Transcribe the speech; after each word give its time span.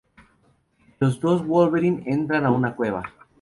Los 0.99 1.19
dos 1.19 1.45
Wolverine 1.45 2.01
entran 2.07 2.45
en 2.47 2.53
una 2.53 2.75
cueva. 2.75 3.03